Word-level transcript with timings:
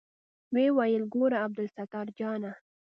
ويې 0.53 0.69
ويل 0.77 1.03
ګوره 1.13 1.37
عبدالستار 1.45 2.05
جانه. 2.17 2.51